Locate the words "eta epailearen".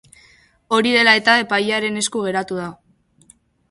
1.21-2.03